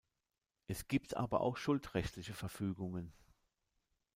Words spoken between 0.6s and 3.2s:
Es gibt aber auch "schuldrechtliche Verfügungen".